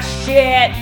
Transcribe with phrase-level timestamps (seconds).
[0.00, 0.72] Shit!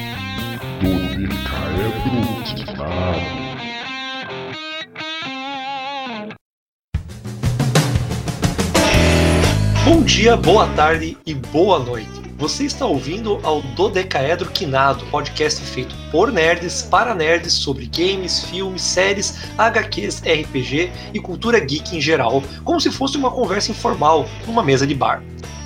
[9.84, 12.08] Bom dia, boa tarde e boa noite.
[12.38, 18.82] Você está ouvindo ao Dodecaedro Quinado, podcast feito por nerds para nerds sobre games, filmes,
[18.82, 24.62] séries, HQs, RPG e cultura geek em geral, como se fosse uma conversa informal numa
[24.62, 25.22] mesa de bar.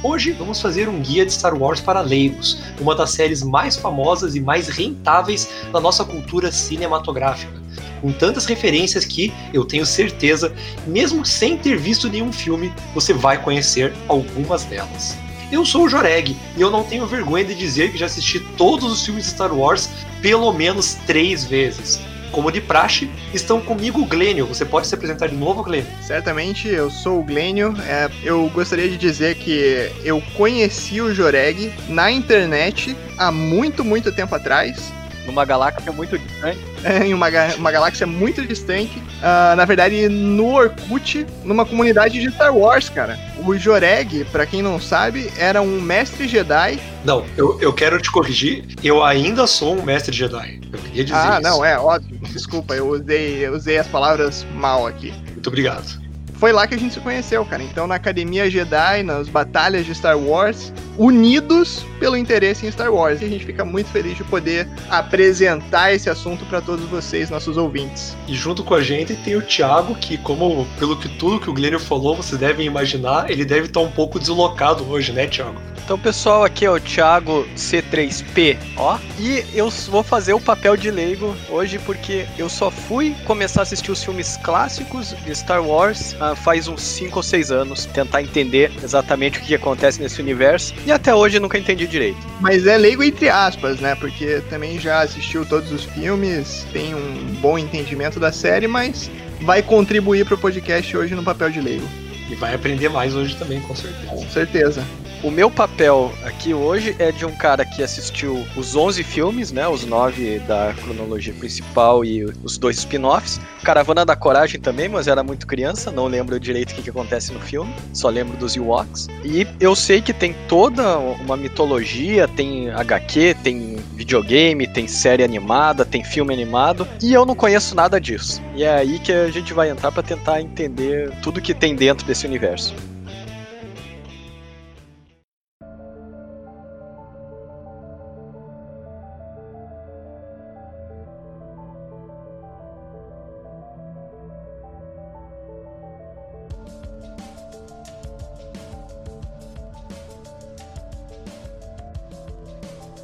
[0.08, 4.36] Hoje vamos fazer um guia de Star Wars para leigos, uma das séries mais famosas
[4.36, 7.52] e mais rentáveis da nossa cultura cinematográfica.
[8.00, 10.54] Com tantas referências que, eu tenho certeza,
[10.86, 15.16] mesmo sem ter visto nenhum filme, você vai conhecer algumas delas.
[15.50, 18.92] Eu sou o Joreg e eu não tenho vergonha de dizer que já assisti todos
[18.92, 19.90] os filmes de Star Wars
[20.22, 22.00] pelo menos três vezes.
[22.30, 24.46] Como de praxe, estão comigo o Glênio.
[24.46, 25.86] Você pode se apresentar de novo, Glênio?
[26.02, 27.74] Certamente, eu sou o Glênio.
[27.86, 34.12] É, eu gostaria de dizer que eu conheci o Joreg na internet há muito, muito
[34.12, 34.92] tempo atrás.
[35.26, 36.58] Numa galáxia muito distante.
[36.84, 39.02] É, em uma, uma galáxia muito distante.
[39.22, 43.18] Ah, na verdade, no Orkut, numa comunidade de Star Wars, cara.
[43.44, 46.78] O Joreg, pra quem não sabe, era um mestre Jedi.
[47.04, 48.64] Não, eu, eu quero te corrigir.
[48.82, 50.60] Eu ainda sou um mestre Jedi.
[50.72, 51.42] Eu queria dizer ah, isso.
[51.42, 52.18] não, é, óbvio.
[52.32, 55.12] Desculpa, eu usei, eu usei as palavras mal aqui.
[55.32, 56.06] Muito obrigado.
[56.34, 57.62] Foi lá que a gente se conheceu, cara.
[57.62, 63.20] Então, na Academia Jedi, nas batalhas de Star Wars, unidos pelo interesse em Star Wars.
[63.20, 67.56] E a gente fica muito feliz de poder apresentar esse assunto para todos vocês, nossos
[67.56, 68.16] ouvintes.
[68.26, 71.54] E junto com a gente tem o Thiago, que, como pelo que tudo que o
[71.54, 75.60] Glênio falou, vocês devem imaginar, ele deve estar um pouco deslocado hoje, né, Thiago?
[75.86, 78.98] Então, pessoal, aqui é o Thiago C3P, ó.
[79.20, 83.62] E eu vou fazer o papel de leigo hoje porque eu só fui começar a
[83.62, 88.20] assistir os filmes clássicos de Star Wars ah, faz uns 5 ou 6 anos, tentar
[88.20, 90.74] entender exatamente o que acontece nesse universo.
[90.86, 92.18] E até hoje nunca entendi direito.
[92.40, 93.96] Mas é leigo entre aspas, né?
[93.96, 99.62] Porque também já assistiu todos os filmes, tem um bom entendimento da série, mas vai
[99.62, 102.05] contribuir pro podcast hoje no papel de leigo.
[102.28, 104.06] E vai aprender mais hoje também, com certeza.
[104.06, 104.84] Com certeza.
[105.22, 109.66] O meu papel aqui hoje é de um cara que assistiu os 11 filmes, né?
[109.66, 113.40] Os 9 da cronologia principal e os dois spin-offs.
[113.64, 117.32] Caravana da Coragem também, mas era muito criança, não lembro direito o que, que acontece
[117.32, 119.08] no filme, só lembro dos Ewoks.
[119.24, 125.84] E eu sei que tem toda uma mitologia, tem HQ, tem videogame, tem série animada,
[125.84, 128.40] tem filme animado, e eu não conheço nada disso.
[128.54, 132.06] E é aí que a gente vai entrar para tentar entender tudo que tem dentro
[132.06, 132.74] desse universo.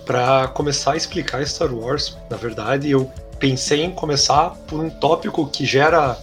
[0.06, 5.46] Para começar a explicar Star Wars, na verdade, eu pensei em começar por um tópico
[5.46, 6.18] que gera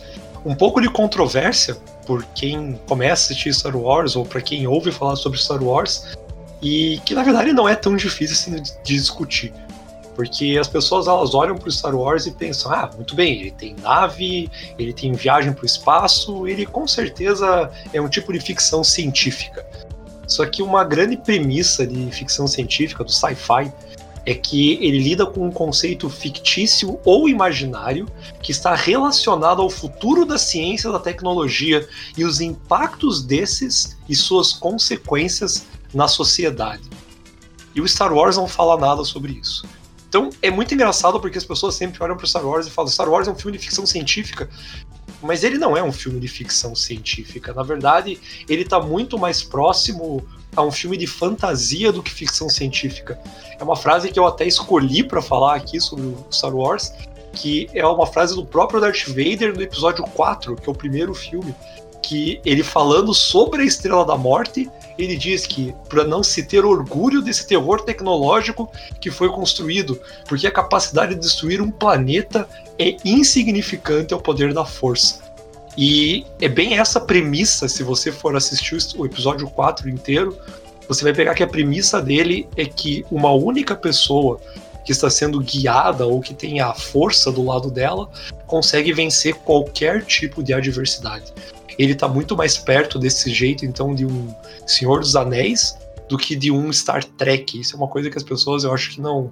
[0.45, 1.77] um pouco de controvérsia
[2.09, 6.17] por quem começa a assistir Star Wars ou para quem ouve falar sobre Star Wars
[6.59, 9.53] e que na verdade não é tão difícil assim de discutir.
[10.15, 13.51] Porque as pessoas elas olham para o Star Wars e pensam: ah, muito bem, ele
[13.51, 14.49] tem nave,
[14.79, 19.63] ele tem viagem para o espaço, ele com certeza é um tipo de ficção científica.
[20.25, 23.71] Só que uma grande premissa de ficção científica, do sci-fi,
[24.29, 28.07] é que ele lida com um conceito fictício ou imaginário
[28.43, 34.53] que está relacionado ao futuro da ciência da tecnologia e os impactos desses e suas
[34.53, 36.83] consequências na sociedade.
[37.73, 39.65] E o Star Wars não fala nada sobre isso.
[40.07, 43.09] Então é muito engraçado porque as pessoas sempre olham para Star Wars e falam: Star
[43.09, 44.47] Wars é um filme de ficção científica.
[45.23, 47.51] Mas ele não é um filme de ficção científica.
[47.51, 50.23] Na verdade, ele está muito mais próximo
[50.55, 53.19] a um filme de fantasia do que ficção científica.
[53.59, 56.93] É uma frase que eu até escolhi para falar aqui sobre o Star Wars,
[57.33, 61.13] que é uma frase do próprio Darth Vader no episódio 4, que é o primeiro
[61.13, 61.53] filme,
[62.01, 66.65] que ele falando sobre a Estrela da Morte, ele diz que para não se ter
[66.65, 68.69] orgulho desse terror tecnológico
[68.99, 74.65] que foi construído, porque a capacidade de destruir um planeta é insignificante ao poder da
[74.65, 75.28] força.
[75.77, 80.37] E é bem essa premissa, se você for assistir o episódio 4 inteiro,
[80.87, 84.39] você vai pegar que a premissa dele é que uma única pessoa
[84.83, 88.09] que está sendo guiada ou que tem a força do lado dela
[88.47, 91.31] consegue vencer qualquer tipo de adversidade.
[91.77, 94.33] Ele está muito mais perto desse jeito, então, de um
[94.65, 95.77] Senhor dos Anéis
[96.09, 97.59] do que de um Star Trek.
[97.59, 99.31] Isso é uma coisa que as pessoas, eu acho que não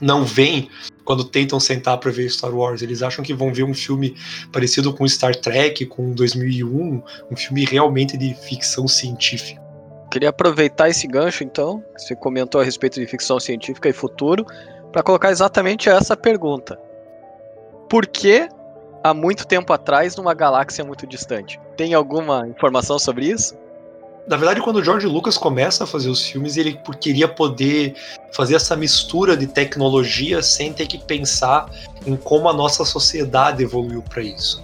[0.00, 0.70] não veem
[1.04, 2.82] quando tentam sentar para ver Star Wars.
[2.82, 4.14] Eles acham que vão ver um filme
[4.52, 9.60] parecido com Star Trek, com 2001, um filme realmente de ficção científica.
[10.10, 14.44] queria aproveitar esse gancho, então, você comentou a respeito de ficção científica e futuro,
[14.92, 16.78] para colocar exatamente essa pergunta.
[17.88, 18.48] Por que
[19.02, 21.60] há muito tempo atrás numa galáxia muito distante?
[21.76, 23.56] Tem alguma informação sobre isso?
[24.26, 27.94] Na verdade, quando o George Lucas começa a fazer os filmes, ele queria poder
[28.32, 31.68] fazer essa mistura de tecnologia sem ter que pensar
[32.06, 34.62] em como a nossa sociedade evoluiu para isso.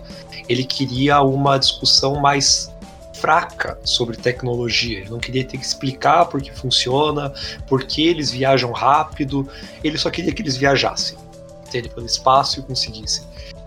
[0.49, 2.73] Ele queria uma discussão mais
[3.15, 5.01] fraca sobre tecnologia.
[5.01, 7.33] Ele não queria ter que explicar por que funciona,
[7.67, 9.49] por que eles viajam rápido.
[9.83, 11.19] Ele só queria que eles viajassem,
[11.67, 11.89] entende?
[11.89, 13.25] pelo espaço e conseguissem.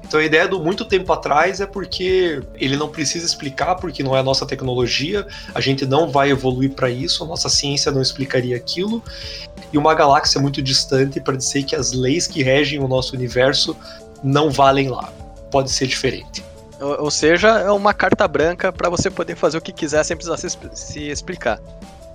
[0.10, 4.16] Então a ideia do muito tempo atrás é porque ele não precisa explicar porque não
[4.16, 8.02] é a nossa tecnologia, a gente não vai evoluir para isso, a nossa ciência não
[8.02, 9.04] explicaria aquilo.
[9.72, 13.78] E uma galáxia muito distante para dizer que as leis que regem o nosso universo
[14.24, 15.14] não valem lá.
[15.52, 16.44] Pode ser diferente.
[16.80, 20.38] Ou seja, é uma carta branca para você poder fazer o que quiser sem precisar
[20.38, 21.60] se, se explicar.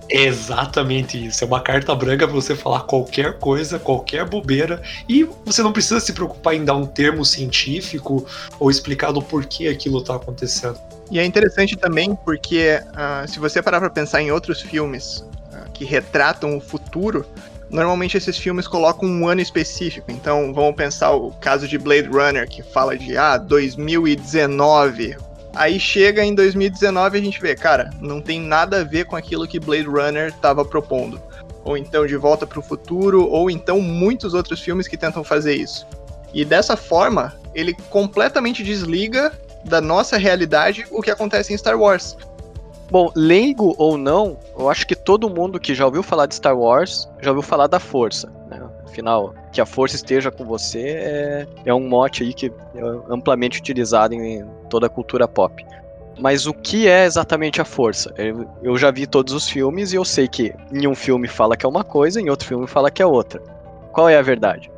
[0.09, 1.45] Exatamente isso.
[1.45, 6.01] É uma carta branca para você falar qualquer coisa, qualquer bobeira, e você não precisa
[6.01, 8.27] se preocupar em dar um termo científico
[8.59, 10.79] ou explicar do porquê aquilo está acontecendo.
[11.11, 15.71] E é interessante também porque, uh, se você parar para pensar em outros filmes uh,
[15.73, 17.27] que retratam o futuro,
[17.71, 22.49] Normalmente esses filmes colocam um ano específico, então vamos pensar o caso de Blade Runner,
[22.49, 25.17] que fala de ah, 2019.
[25.55, 29.15] Aí chega em 2019 e a gente vê, cara, não tem nada a ver com
[29.15, 31.21] aquilo que Blade Runner estava propondo.
[31.65, 35.55] Ou então De Volta para o Futuro, ou então muitos outros filmes que tentam fazer
[35.55, 35.87] isso.
[36.33, 39.33] E dessa forma, ele completamente desliga
[39.65, 42.17] da nossa realidade o que acontece em Star Wars.
[42.91, 46.59] Bom, leigo ou não, eu acho que todo mundo que já ouviu falar de Star
[46.59, 48.31] Wars já ouviu falar da força.
[48.49, 48.61] Né?
[48.85, 53.61] Afinal, que a força esteja com você é, é um mote aí que é amplamente
[53.61, 55.65] utilizado em toda a cultura pop.
[56.19, 58.13] Mas o que é exatamente a força?
[58.63, 61.65] Eu, já vi todos os filmes e eu sei que em um filme fala que
[61.65, 63.41] é uma coisa, em outro filme fala que é outra.
[63.93, 64.71] Qual é a verdade?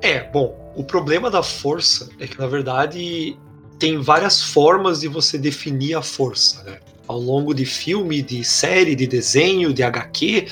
[0.00, 3.36] É, bom, o problema da força é que, na verdade,
[3.78, 6.78] tem várias formas de você definir a força, né?
[7.06, 10.46] ao longo de filme, de série, de desenho, de HQ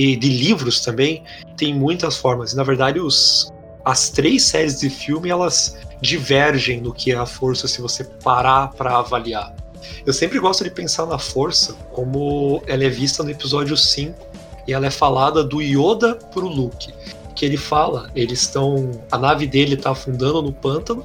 [0.00, 1.22] e de livros também,
[1.58, 2.54] tem muitas formas.
[2.54, 3.52] E, na verdade, os,
[3.84, 8.68] as três séries de filme elas divergem no que é a força se você parar
[8.68, 9.54] para avaliar.
[10.06, 14.14] Eu sempre gosto de pensar na força como ela é vista no episódio 5
[14.66, 16.94] e ela é falada do Yoda pro Luke.
[17.36, 18.90] Que ele fala, eles estão.
[19.12, 21.04] A nave dele está afundando no pântano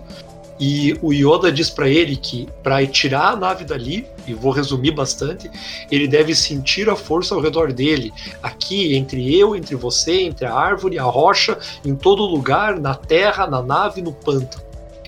[0.58, 4.92] e o Yoda diz para ele que para tirar a nave dali, e vou resumir
[4.92, 5.50] bastante,
[5.92, 10.54] ele deve sentir a força ao redor dele, aqui entre eu, entre você, entre a
[10.54, 14.64] árvore, a rocha, em todo lugar, na terra, na nave, no pântano.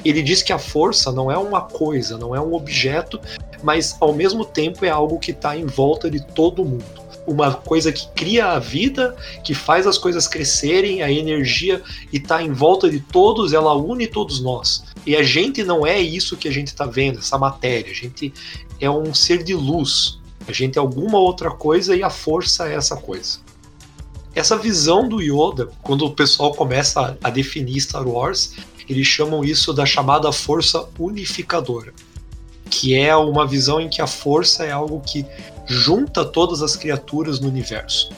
[0.05, 3.19] Ele diz que a força não é uma coisa, não é um objeto,
[3.63, 7.91] mas ao mesmo tempo é algo que está em volta de todo mundo uma coisa
[7.91, 9.13] que cria a vida,
[9.43, 11.81] que faz as coisas crescerem, a energia
[12.11, 14.85] e está em volta de todos, ela une todos nós.
[15.05, 17.91] E a gente não é isso que a gente está vendo, essa matéria.
[17.91, 18.33] A gente
[18.79, 20.19] é um ser de luz.
[20.47, 23.39] A gente é alguma outra coisa e a força é essa coisa.
[24.33, 28.53] Essa visão do Yoda, quando o pessoal começa a definir Star Wars,
[28.87, 31.91] eles chamam isso da chamada força unificadora,
[32.69, 35.25] que é uma visão em que a força é algo que
[35.65, 38.09] junta todas as criaturas no universo.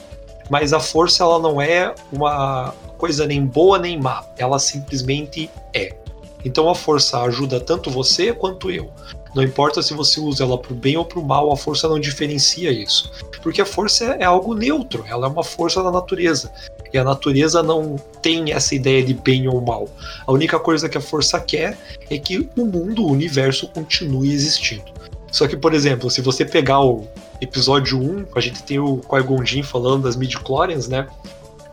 [0.48, 5.96] Mas a força ela não é uma coisa nem boa nem má, ela simplesmente é.
[6.44, 8.92] Então a força ajuda tanto você quanto eu.
[9.34, 11.88] Não importa se você usa ela para o bem ou para o mal, a força
[11.88, 13.10] não diferencia isso.
[13.42, 16.52] Porque a força é algo neutro, ela é uma força da natureza.
[16.92, 19.88] E a natureza não tem essa ideia de bem ou mal.
[20.26, 21.78] A única coisa que a força quer
[22.10, 24.92] é que o mundo, o universo continue existindo.
[25.30, 27.06] Só que, por exemplo, se você pegar o
[27.40, 31.06] episódio 1, a gente tem o Qui-Gon falando das midi-chlorians, né?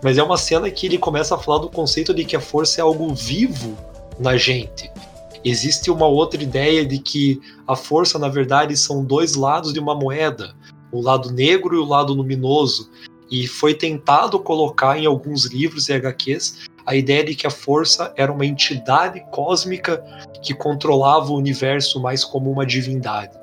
[0.02, 2.80] Mas é uma cena que ele começa a falar do conceito de que a força
[2.80, 3.76] é algo vivo
[4.20, 4.92] na gente.
[5.48, 9.96] Existe uma outra ideia de que a força, na verdade, são dois lados de uma
[9.96, 10.54] moeda,
[10.92, 12.90] o lado negro e o lado luminoso.
[13.32, 18.14] E foi tentado colocar em alguns livros e HQs a ideia de que a força
[18.18, 20.04] era uma entidade cósmica
[20.42, 23.38] que controlava o universo mais como uma divindade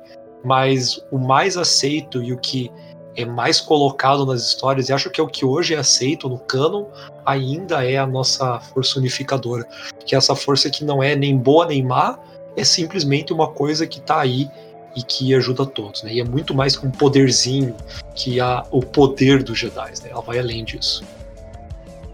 [0.45, 2.71] mas o mais aceito e o que
[3.15, 6.37] é mais colocado nas histórias, e acho que é o que hoje é aceito no
[6.37, 6.85] canon,
[7.25, 9.65] ainda é a nossa força unificadora.
[10.05, 12.19] Que é essa força que não é nem boa nem má,
[12.55, 14.49] é simplesmente uma coisa que está aí
[14.95, 16.03] e que ajuda todos.
[16.03, 16.13] Né?
[16.13, 17.75] E é muito mais que um poderzinho
[18.15, 19.91] que a, o poder dos Jedi.
[20.03, 20.09] Né?
[20.09, 21.03] Ela vai além disso.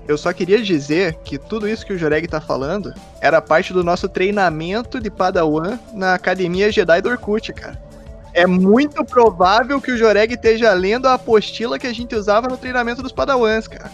[0.07, 3.83] Eu só queria dizer que tudo isso que o Joreg tá falando era parte do
[3.83, 7.79] nosso treinamento de Padawan na Academia Jedi do Orkut, cara.
[8.33, 12.57] É muito provável que o Joreg esteja lendo a apostila que a gente usava no
[12.57, 13.91] treinamento dos Padawans, cara.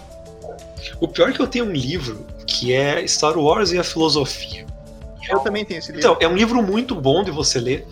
[0.99, 4.65] O pior é que eu tenho um livro que é Star Wars e a Filosofia.
[5.29, 6.07] Eu também tenho esse livro.
[6.07, 7.87] Então, é um livro muito bom de você ler.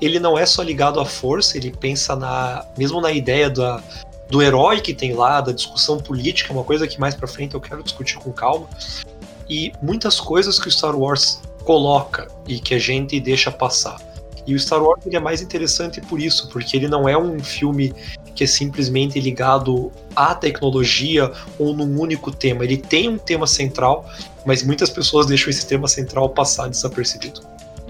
[0.00, 3.82] Ele não é só ligado à força, ele pensa na mesmo na ideia da,
[4.30, 7.60] do herói que tem lá, da discussão política, uma coisa que mais para frente eu
[7.60, 8.68] quero discutir com calma.
[9.48, 13.98] E muitas coisas que o Star Wars coloca e que a gente deixa passar.
[14.48, 17.38] E o Star Wars ele é mais interessante por isso, porque ele não é um
[17.38, 17.94] filme
[18.34, 22.64] que é simplesmente ligado à tecnologia ou num único tema.
[22.64, 24.08] Ele tem um tema central,
[24.46, 27.42] mas muitas pessoas deixam esse tema central passar desapercebido.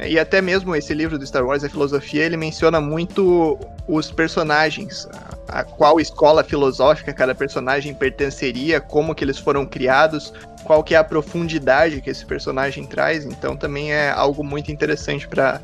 [0.05, 5.07] E até mesmo esse livro do Star Wars, a filosofia, ele menciona muito os personagens,
[5.49, 10.33] a, a qual escola filosófica cada personagem pertenceria, como que eles foram criados,
[10.65, 13.25] qual que é a profundidade que esse personagem traz.
[13.25, 15.61] Então também é algo muito interessante para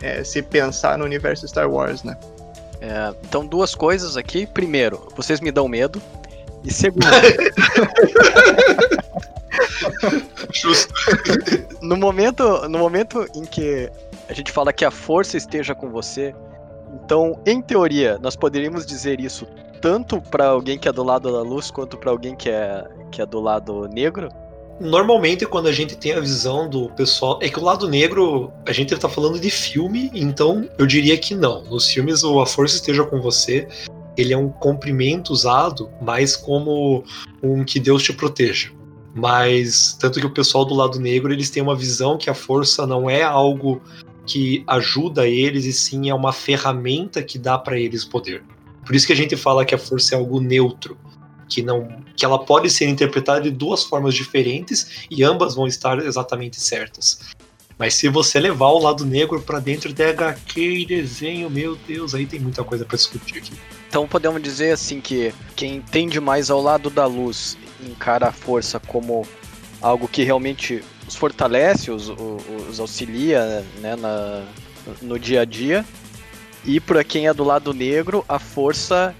[0.00, 2.16] é, se pensar no universo Star Wars, né?
[2.80, 4.46] É, então, duas coisas aqui.
[4.46, 6.00] Primeiro, vocês me dão medo.
[6.64, 7.06] E segundo.
[10.52, 10.94] Justo.
[11.80, 13.90] no, momento, no momento em que
[14.28, 16.34] a gente fala que a força esteja com você,
[16.92, 19.46] então, em teoria, nós poderíamos dizer isso
[19.80, 23.22] tanto para alguém que é do lado da luz quanto para alguém que é, que
[23.22, 24.28] é do lado negro?
[24.80, 27.38] Normalmente, quando a gente tem a visão do pessoal.
[27.42, 31.34] É que o lado negro, a gente tá falando de filme, então eu diria que
[31.34, 31.64] não.
[31.64, 33.66] Nos filmes, o A Força Esteja com Você,
[34.16, 37.02] ele é um comprimento usado mais como
[37.42, 38.70] um que Deus te proteja.
[39.14, 42.86] Mas, tanto que o pessoal do lado negro, eles têm uma visão que a força
[42.86, 43.82] não é algo
[44.24, 48.44] que ajuda eles, e sim é uma ferramenta que dá para eles poder.
[48.86, 50.96] Por isso que a gente fala que a força é algo neutro
[51.48, 55.98] que não que ela pode ser interpretada de duas formas diferentes e ambas vão estar
[55.98, 57.20] exatamente certas.
[57.78, 62.12] Mas se você levar o lado negro para dentro de HQ e desenho, meu Deus,
[62.12, 63.52] aí tem muita coisa para discutir aqui.
[63.88, 68.80] Então podemos dizer assim que quem tende mais ao lado da luz encara a força
[68.80, 69.26] como
[69.80, 72.08] algo que realmente os fortalece, os,
[72.68, 74.44] os auxilia né, na,
[75.00, 75.84] no dia a dia.
[76.64, 79.14] E para quem é do lado negro, a força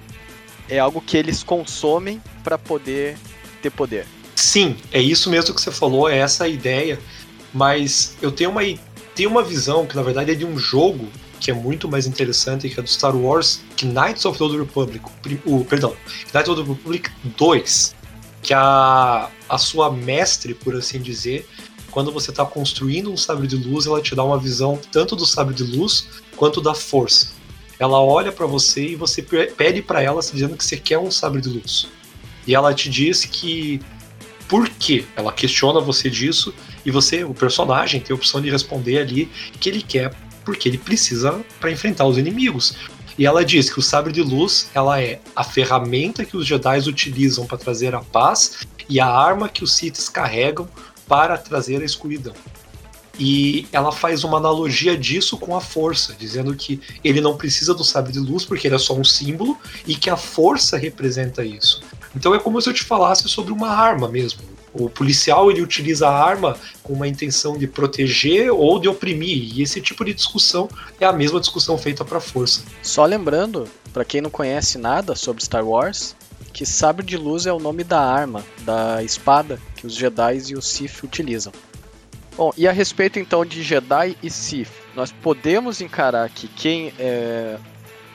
[0.68, 3.16] é algo que eles consomem para poder
[3.62, 4.06] ter poder.
[4.34, 6.98] Sim, é isso mesmo que você falou, é essa a ideia.
[7.52, 8.62] Mas eu tenho uma,
[9.14, 11.08] tenho uma visão que na verdade é de um jogo
[11.40, 15.04] que é muito mais interessante, que é do Star Wars Knights of the Old Republic,
[15.46, 15.94] o, perdão,
[16.34, 17.94] Knights of the Republic 2,
[18.42, 21.48] que a, a sua mestre, por assim dizer,
[21.90, 25.24] quando você está construindo um sabre de luz, ela te dá uma visão tanto do
[25.24, 27.37] sabre de luz quanto da força.
[27.78, 31.40] Ela olha para você e você pede para ela dizendo que você quer um sabre
[31.40, 31.88] de luz.
[32.46, 33.80] E ela te diz que
[34.48, 35.04] por quê?
[35.14, 36.54] Ela questiona você disso
[36.84, 39.30] e você, o personagem, tem a opção de responder ali
[39.60, 42.74] que ele quer porque ele precisa para enfrentar os inimigos.
[43.18, 46.78] E ela diz que o sabre de luz ela é a ferramenta que os Jedi
[46.88, 50.66] utilizam para trazer a paz e a arma que os Siths carregam
[51.06, 52.34] para trazer a escuridão.
[53.18, 57.82] E ela faz uma analogia disso com a força, dizendo que ele não precisa do
[57.82, 61.82] sabre de luz porque ele é só um símbolo e que a força representa isso.
[62.14, 64.40] Então é como se eu te falasse sobre uma arma mesmo.
[64.72, 69.62] O policial ele utiliza a arma com uma intenção de proteger ou de oprimir, e
[69.62, 70.68] esse tipo de discussão
[71.00, 72.62] é a mesma discussão feita para a força.
[72.82, 76.14] Só lembrando, para quem não conhece nada sobre Star Wars,
[76.52, 80.54] que sabre de luz é o nome da arma, da espada que os Jedi e
[80.54, 81.52] os Sith utilizam.
[82.38, 87.58] Bom, e a respeito então de Jedi e Sith, nós podemos encarar que quem, é,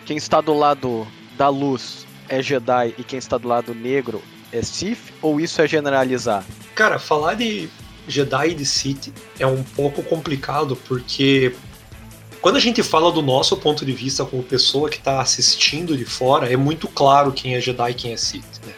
[0.05, 1.05] quem está do lado
[1.37, 5.67] da luz é Jedi e quem está do lado negro é Sith, ou isso é
[5.67, 6.45] generalizar?
[6.73, 7.67] Cara, falar de
[8.07, 11.53] Jedi e de Sith é um pouco complicado, porque
[12.39, 16.05] quando a gente fala do nosso ponto de vista como pessoa que está assistindo de
[16.05, 18.73] fora, é muito claro quem é Jedi e quem é Sith, né?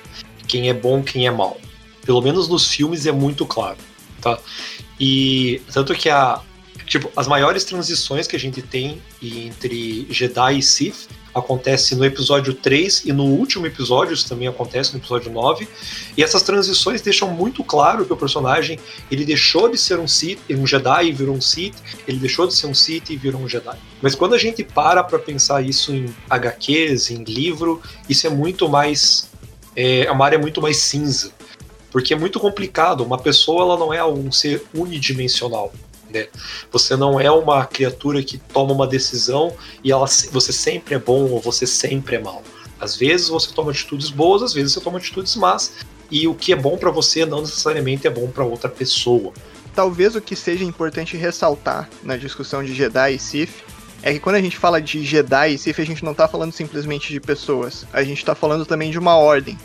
[0.47, 1.61] Quem é bom, quem é mal.
[2.03, 3.77] Pelo menos nos filmes é muito claro,
[4.19, 4.39] tá?
[4.99, 6.41] E tanto que a
[6.85, 12.53] tipo, as maiores transições que a gente tem entre Jedi e Sith acontece no episódio
[12.53, 15.67] 3 e no último episódio, isso também acontece no episódio 9.
[16.15, 18.79] E essas transições deixam muito claro que o personagem,
[19.11, 21.75] ele deixou de ser um Sith, um Jedi e virou um Sith,
[22.07, 23.77] ele deixou de ser um Sith e virou um Jedi.
[24.01, 28.69] Mas quando a gente para para pensar isso em HQs, em livro, isso é muito
[28.69, 29.29] mais
[29.75, 31.34] é uma área muito mais cinza
[31.95, 33.05] porque é muito complicado.
[33.05, 35.71] Uma pessoa ela não é um ser unidimensional.
[36.09, 36.27] Né?
[36.69, 41.29] Você não é uma criatura que toma uma decisão e ela, você sempre é bom
[41.29, 42.43] ou você sempre é mal.
[42.81, 45.71] Às vezes você toma atitudes boas, às vezes você toma atitudes más.
[46.11, 49.31] E o que é bom para você não necessariamente é bom para outra pessoa.
[49.73, 53.63] Talvez o que seja importante ressaltar na discussão de Jedi e Sith
[54.03, 56.51] é que quando a gente fala de Jedi e Sith, a gente não tá falando
[56.51, 57.85] simplesmente de pessoas.
[57.93, 59.57] A gente tá falando também de uma ordem.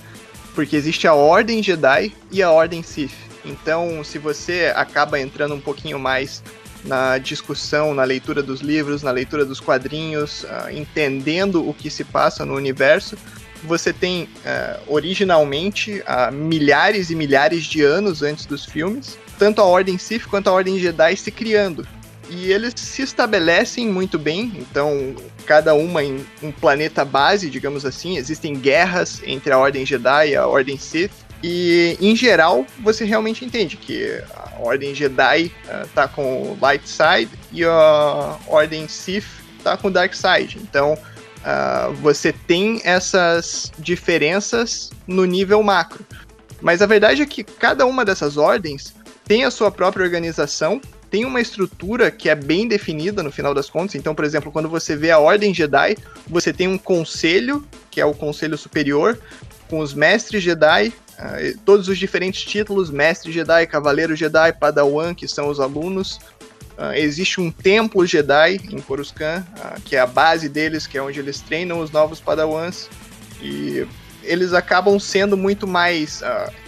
[0.55, 3.15] Porque existe a Ordem Jedi e a Ordem Sith.
[3.45, 6.43] Então, se você acaba entrando um pouquinho mais
[6.85, 12.05] na discussão, na leitura dos livros, na leitura dos quadrinhos, uh, entendendo o que se
[12.05, 13.17] passa no universo,
[13.63, 19.65] você tem uh, originalmente, há milhares e milhares de anos antes dos filmes, tanto a
[19.65, 21.87] Ordem Sith quanto a Ordem Jedi se criando.
[22.31, 28.17] E eles se estabelecem muito bem, então cada uma em um planeta base, digamos assim.
[28.17, 31.11] Existem guerras entre a Ordem Jedi e a Ordem Sith.
[31.43, 36.89] E em geral, você realmente entende que a Ordem Jedi uh, tá com o Light
[36.89, 39.27] Side e a Ordem Sith
[39.65, 40.59] tá com o Dark Side.
[40.63, 46.07] Então, uh, você tem essas diferenças no nível macro.
[46.61, 48.95] Mas a verdade é que cada uma dessas ordens
[49.25, 53.69] tem a sua própria organização, tem uma estrutura que é bem definida no final das
[53.69, 53.97] contas.
[53.97, 58.05] Então, por exemplo, quando você vê a Ordem Jedi, você tem um conselho, que é
[58.05, 59.19] o conselho superior,
[59.69, 65.27] com os mestres Jedi, uh, todos os diferentes títulos, mestre Jedi, cavaleiro Jedi, padawan, que
[65.27, 66.21] são os alunos.
[66.79, 71.03] Uh, existe um templo Jedi em Coruscant, uh, que é a base deles, que é
[71.03, 72.89] onde eles treinam os novos padawans.
[73.43, 73.87] E
[74.23, 76.23] eles acabam sendo muito mais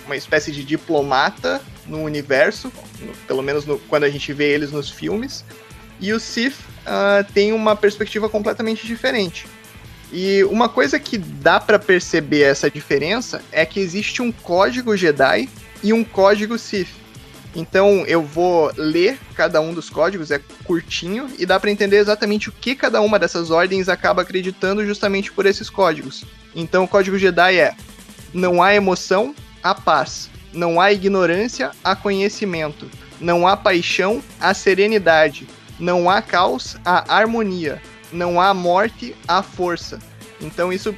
[0.07, 4.71] uma espécie de diplomata no universo, no, pelo menos no, quando a gente vê eles
[4.73, 5.45] nos filmes.
[6.01, 9.47] E o Sith uh, tem uma perspectiva completamente diferente.
[10.13, 15.49] E uma coisa que dá para perceber essa diferença é que existe um código Jedi
[15.83, 17.02] e um código Sith.
[17.55, 22.49] Então eu vou ler cada um dos códigos, é curtinho, e dá para entender exatamente
[22.49, 26.25] o que cada uma dessas ordens acaba acreditando justamente por esses códigos.
[26.55, 27.75] Então o código Jedi é:
[28.33, 30.31] não há emoção, há paz.
[30.53, 32.89] Não há ignorância, há conhecimento.
[33.21, 35.47] Não há paixão, há serenidade.
[35.79, 37.81] Não há caos, há harmonia.
[38.13, 39.99] Não há morte, há força.
[40.41, 40.95] Então isso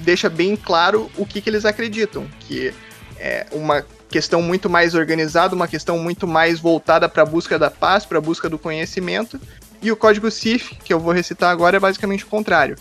[0.00, 2.74] deixa bem claro o que, que eles acreditam, que
[3.16, 7.70] é uma questão muito mais organizada, uma questão muito mais voltada para a busca da
[7.70, 9.40] paz, para a busca do conhecimento.
[9.80, 12.76] E o código CIF, que eu vou recitar agora, é basicamente o contrário.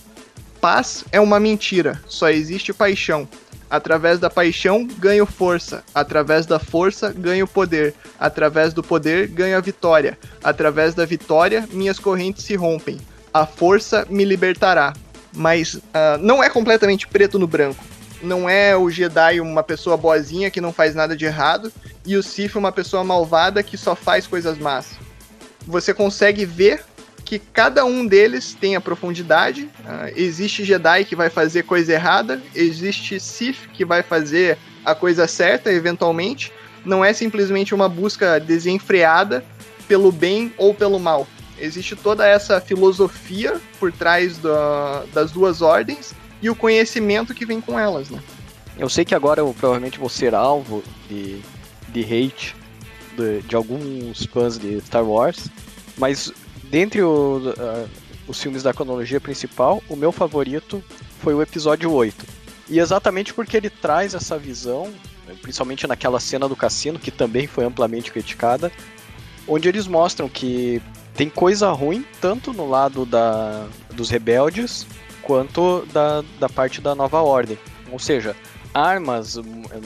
[0.60, 3.28] Paz é uma mentira, só existe paixão.
[3.70, 5.84] Através da paixão, ganho força.
[5.94, 7.94] Através da força, ganho poder.
[8.18, 10.18] Através do poder, ganho a vitória.
[10.42, 12.98] Através da vitória, minhas correntes se rompem.
[13.34, 14.94] A força me libertará.
[15.36, 17.84] Mas uh, não é completamente preto no branco.
[18.22, 21.72] Não é o Jedi uma pessoa boazinha que não faz nada de errado
[22.06, 24.98] e o Sith uma pessoa malvada que só faz coisas más.
[25.66, 26.84] Você consegue ver
[27.24, 29.64] que cada um deles tem a profundidade.
[29.64, 35.28] Uh, existe Jedi que vai fazer coisa errada, existe Sith que vai fazer a coisa
[35.28, 36.54] certa eventualmente.
[36.86, 39.44] Não é simplesmente uma busca desenfreada
[39.88, 41.28] pelo bem ou pelo mal.
[41.60, 47.60] Existe toda essa filosofia por trás da, das duas ordens e o conhecimento que vem
[47.60, 48.21] com elas, né?
[48.78, 51.41] Eu sei que agora eu provavelmente vou ser alvo de,
[51.89, 52.56] de hate
[53.17, 55.50] de, de alguns fãs de Star Wars,
[55.97, 56.32] mas
[56.65, 57.89] dentre o, uh,
[58.28, 60.84] os filmes da cronologia principal, o meu favorito
[61.21, 62.26] foi o episódio 8.
[62.69, 64.93] E exatamente porque ele traz essa visão,
[65.41, 68.71] principalmente naquela cena do cassino, que também foi amplamente criticada,
[69.47, 70.82] onde eles mostram que
[71.15, 74.86] tem coisa ruim tanto no lado da, dos rebeldes
[75.28, 77.60] quanto da, da parte da nova ordem.
[77.92, 78.34] Ou seja,
[78.74, 79.38] armas,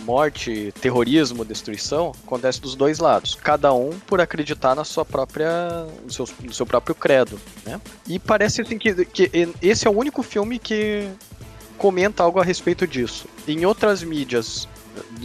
[0.06, 3.36] morte, terrorismo, destruição, acontece dos dois lados.
[3.36, 5.49] Cada um por acreditar na sua própria,
[6.04, 7.82] no seu, no seu próprio credo, né?
[8.08, 11.10] E parece assim que, que esse é o único filme que
[11.77, 13.25] comenta algo a respeito disso.
[13.47, 14.67] Em outras mídias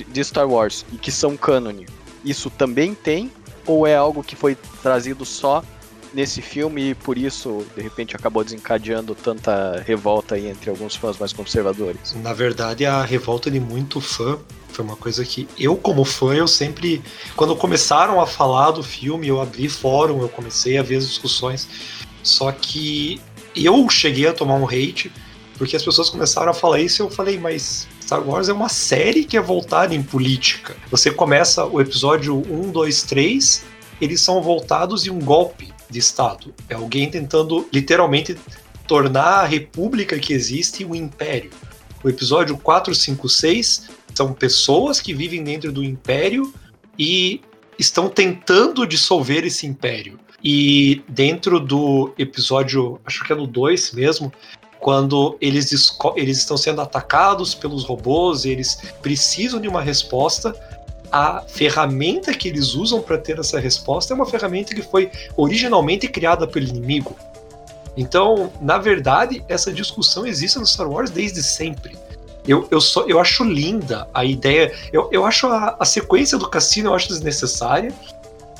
[0.09, 1.87] de Star Wars e que são cânone,
[2.25, 3.31] isso também tem
[3.67, 5.63] ou é algo que foi trazido só
[6.17, 11.31] nesse filme e por isso, de repente, acabou desencadeando tanta revolta entre alguns fãs mais
[11.31, 12.17] conservadores?
[12.23, 14.39] Na verdade, a revolta de muito fã
[14.71, 17.03] foi uma coisa que eu, como fã, eu sempre.
[17.37, 21.69] Quando começaram a falar do filme, eu abri fórum, eu comecei a ver as discussões.
[22.23, 23.21] Só que
[23.55, 25.13] eu cheguei a tomar um hate,
[25.59, 28.71] porque as pessoas começaram a falar isso e eu falei, mas Star Wars é uma
[28.71, 30.75] série que é voltada em política.
[30.91, 33.65] Você começa o episódio 1, 2, 3,
[34.01, 36.55] eles são voltados em um golpe de Estado.
[36.69, 38.37] É alguém tentando literalmente
[38.87, 41.51] tornar a república que existe um império.
[42.03, 46.53] O episódio 4, 5, 6 são pessoas que vivem dentro do império
[46.99, 47.41] e
[47.79, 50.19] estão tentando dissolver esse império.
[50.43, 54.33] E dentro do episódio, acho que é no 2 mesmo,
[54.79, 55.73] quando eles,
[56.15, 60.55] eles estão sendo atacados pelos robôs eles precisam de uma resposta,
[61.11, 66.09] a ferramenta que eles usam para ter essa resposta é uma ferramenta que foi originalmente
[66.09, 67.17] criada pelo inimigo.
[67.97, 71.97] Então, na verdade, essa discussão existe no Star Wars desde sempre.
[72.47, 74.73] Eu, eu, só, eu acho linda a ideia.
[74.93, 77.93] Eu, eu acho a, a sequência do cassino eu acho desnecessária,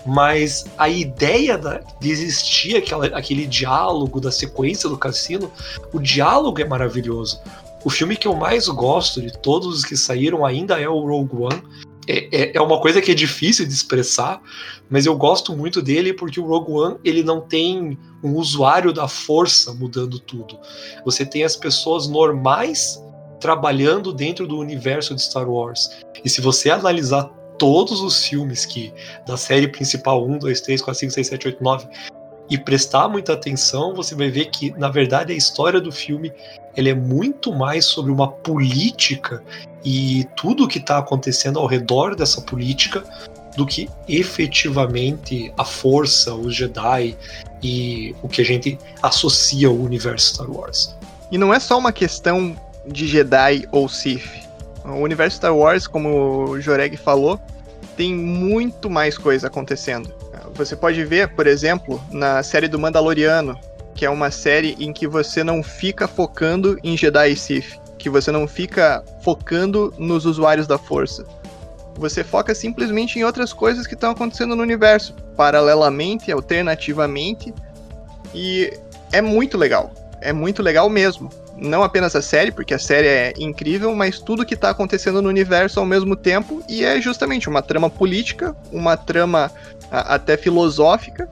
[0.05, 5.53] mas a ideia da, de existir aquela, aquele diálogo da sequência do cassino,
[5.93, 7.41] o diálogo é maravilhoso.
[7.85, 11.43] O filme que eu mais gosto de todos os que saíram ainda é o Rogue
[11.43, 11.63] One.
[12.09, 14.41] É, é, é, uma coisa que é difícil de expressar,
[14.89, 19.09] mas eu gosto muito dele porque o Rogue One ele não tem um usuário da
[19.09, 20.59] força mudando tudo.
[21.05, 23.03] Você tem as pessoas normais
[23.41, 25.91] trabalhando dentro do universo de Star Wars.
[26.25, 27.25] E se você analisar
[27.59, 28.93] todos os filmes que
[29.27, 31.89] da série principal 1, 2, 3, 4, 5, 6, 7, 8, 9
[32.49, 36.33] e prestar muita atenção, você vai ver que, na verdade, a história do filme
[36.77, 39.43] ele é muito mais sobre uma política
[39.85, 43.03] e tudo o que está acontecendo ao redor dessa política
[43.57, 47.17] do que efetivamente a força, os Jedi
[47.63, 50.95] e o que a gente associa ao universo Star Wars.
[51.33, 52.55] E não é só uma questão
[52.87, 54.47] de Jedi ou Sith.
[54.85, 57.41] O universo Star Wars, como o Joreg falou,
[57.97, 60.15] tem muito mais coisa acontecendo.
[60.55, 63.59] Você pode ver, por exemplo, na série do Mandaloriano,
[63.97, 68.11] que é uma série em que você não fica focando em Jedi e Sith, que
[68.11, 71.25] você não fica focando nos usuários da força.
[71.97, 77.55] Você foca simplesmente em outras coisas que estão acontecendo no universo, paralelamente, alternativamente,
[78.35, 78.71] e
[79.13, 79.91] é muito legal.
[80.21, 81.31] É muito legal mesmo.
[81.57, 85.29] Não apenas a série, porque a série é incrível, mas tudo que está acontecendo no
[85.31, 89.51] universo ao mesmo tempo, e é justamente uma trama política, uma trama
[89.91, 91.31] até filosófica,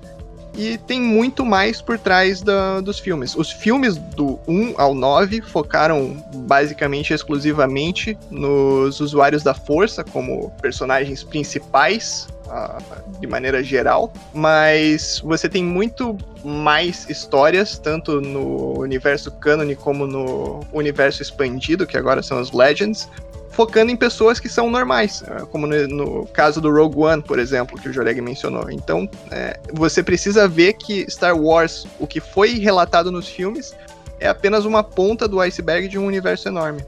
[0.56, 3.34] e tem muito mais por trás da, dos filmes.
[3.34, 11.24] Os filmes do 1 ao 9 focaram basicamente exclusivamente nos usuários da força como personagens
[11.24, 19.74] principais, uh, de maneira geral, mas você tem muito mais histórias, tanto no universo canon
[19.76, 23.08] como no universo expandido, que agora são os Legends,
[23.54, 27.38] focando em pessoas que são normais, é, como no, no caso do Rogue One, por
[27.38, 28.70] exemplo, que o Joreg mencionou.
[28.70, 33.74] Então, é, você precisa ver que Star Wars, o que foi relatado nos filmes,
[34.20, 36.84] é apenas uma ponta do iceberg de um universo enorme.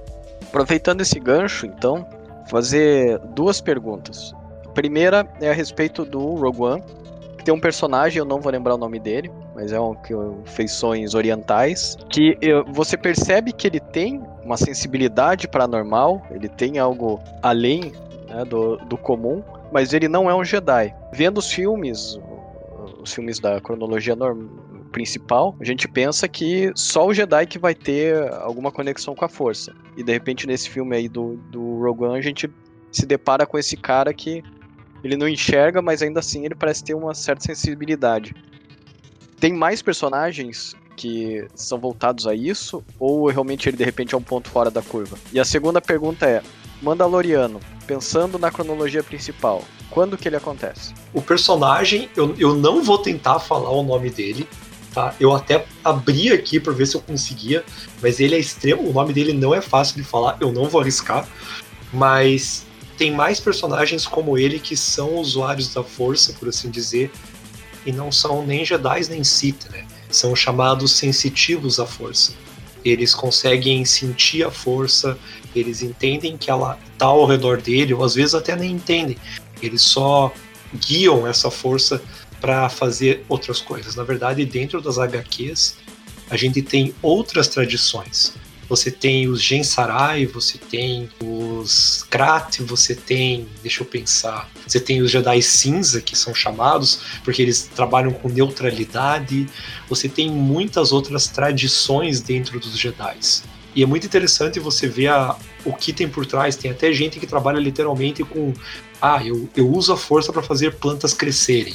[0.49, 2.07] Aproveitando esse gancho, então,
[2.51, 4.35] fazer duas perguntas.
[4.65, 6.83] A primeira é a respeito do Rogue One,
[7.39, 10.13] que tem um personagem, eu não vou lembrar o nome dele, mas é um que
[10.45, 12.37] feições orientais, que
[12.73, 17.93] você percebe que ele tem uma sensibilidade paranormal, ele tem algo além
[18.29, 20.95] né, do, do comum, mas ele não é um Jedi.
[21.13, 22.19] Vendo os filmes,
[23.01, 24.49] os filmes da cronologia normal,
[24.93, 29.29] principal, a gente pensa que só o Jedi que vai ter alguma conexão com a
[29.29, 29.75] força.
[29.97, 32.49] E de repente nesse filme aí do, do Rogue One a gente
[32.91, 34.43] se depara com esse cara que
[35.05, 38.35] ele não enxerga, mas ainda assim ele parece ter uma certa sensibilidade.
[39.39, 42.83] Tem mais personagens que são voltados a isso?
[42.99, 45.19] Ou realmente ele de repente é um ponto fora da curva?
[45.33, 46.43] E a segunda pergunta é:
[46.83, 50.93] Mandaloriano, pensando na cronologia principal, quando que ele acontece?
[51.13, 54.49] O personagem, eu, eu não vou tentar falar o nome dele,
[54.93, 55.15] tá?
[55.21, 57.65] Eu até abri aqui para ver se eu conseguia,
[58.03, 60.81] mas ele é extremo, o nome dele não é fácil de falar, eu não vou
[60.81, 61.29] arriscar,
[61.93, 67.11] mas tem mais personagens como ele que são usuários da força, por assim dizer,
[67.85, 69.87] e não são nem Jedi nem Sith, né?
[70.11, 72.33] São chamados sensitivos à força.
[72.85, 75.19] Eles conseguem sentir a força,
[75.55, 79.17] eles entendem que ela está ao redor dele, ou às vezes até nem entendem.
[79.61, 80.33] Eles só
[80.75, 82.01] guiam essa força
[82.41, 83.97] para fazer outras coisas.
[83.97, 85.77] Na verdade, dentro das HQs,
[86.31, 88.35] a gente tem outras tradições
[88.69, 91.09] você tem os Gensarai, você tem
[91.59, 97.01] os Krat, você tem, deixa eu pensar, você tem os Jedi cinza, que são chamados,
[97.25, 99.47] porque eles trabalham com neutralidade,
[99.89, 103.17] você tem muitas outras tradições dentro dos Jedi.
[103.77, 106.57] E é muito interessante você ver a, o que tem por trás.
[106.57, 108.55] Tem até gente que trabalha literalmente com.
[109.03, 111.75] Ah, eu, eu uso a força para fazer plantas crescerem,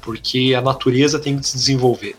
[0.00, 2.16] porque a natureza tem que se desenvolver.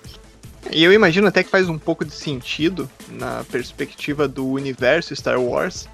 [0.71, 5.41] E eu imagino até que faz um pouco de sentido, na perspectiva do universo Star
[5.41, 5.87] Wars,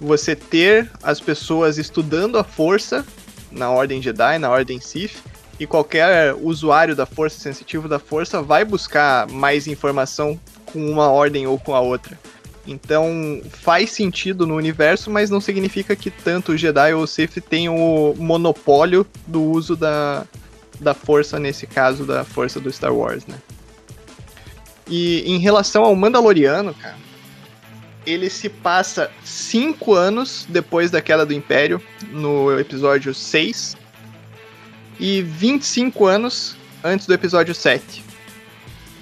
[0.00, 3.04] você ter as pessoas estudando a força
[3.50, 5.22] na Ordem Jedi, na Ordem Sith,
[5.58, 11.46] e qualquer usuário da força, sensitivo da força, vai buscar mais informação com uma ordem
[11.46, 12.18] ou com a outra.
[12.66, 17.40] Então faz sentido no universo, mas não significa que tanto o Jedi ou o Sith
[17.40, 20.24] tenham o monopólio do uso da,
[20.80, 23.36] da força, nesse caso, da força do Star Wars, né?
[24.88, 26.96] E em relação ao Mandaloriano, cara,
[28.10, 33.76] ele se passa cinco anos depois da queda do Império, no episódio 6,
[34.98, 38.04] e 25 anos antes do episódio 7.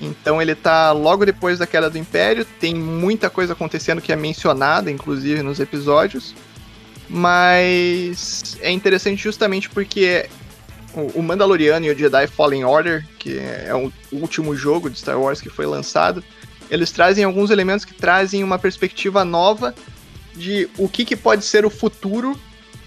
[0.00, 4.16] Então ele tá logo depois da queda do Império, tem muita coisa acontecendo que é
[4.16, 6.34] mencionada, inclusive, nos episódios.
[7.08, 10.28] Mas é interessante justamente porque
[11.14, 15.40] o Mandaloriano e o Jedi Fallen Order, que é o último jogo de Star Wars
[15.40, 16.22] que foi lançado,
[16.70, 19.74] eles trazem alguns elementos que trazem uma perspectiva nova
[20.34, 22.38] de o que, que pode ser o futuro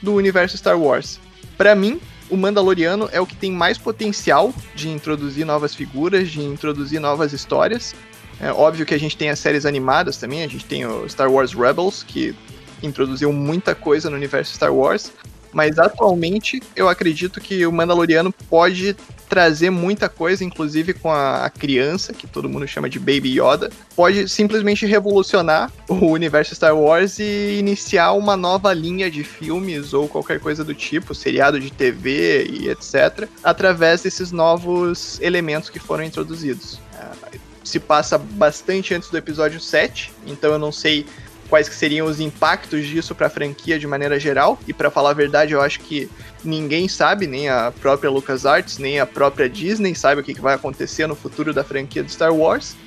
[0.01, 1.19] do universo Star Wars.
[1.57, 6.41] Para mim, o Mandaloriano é o que tem mais potencial de introduzir novas figuras, de
[6.41, 7.93] introduzir novas histórias.
[8.39, 11.29] É óbvio que a gente tem as séries animadas também, a gente tem o Star
[11.29, 12.33] Wars Rebels, que
[12.81, 15.11] introduziu muita coisa no universo Star Wars,
[15.51, 18.95] mas atualmente eu acredito que o Mandaloriano pode
[19.31, 23.71] trazer muita coisa, inclusive com a, a, criança, que todo mundo chama de Baby Yoda,
[23.95, 30.09] pode simplesmente revolucionar o universo Star Wars e iniciar uma nova linha de filmes ou
[30.09, 36.03] qualquer coisa do tipo, seriado de TV e etc., através desses novos elementos que foram
[36.03, 36.77] introduzidos.
[36.99, 41.05] É, se passa bastante antes do episódio 7, então eu não sei
[41.51, 44.57] quais que seriam os impactos disso para a franquia de maneira geral.
[44.65, 46.09] E para falar a verdade, eu acho que
[46.45, 50.55] ninguém sabe, nem a própria LucasArts, nem a própria Disney sabe o que, que vai
[50.55, 52.77] acontecer no futuro da franquia de Star Wars.